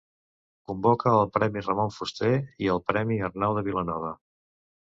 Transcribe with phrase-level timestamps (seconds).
[0.71, 2.33] Convoca el Premi Ramon Fuster
[2.67, 4.13] i el Premi Arnau de Vilanova.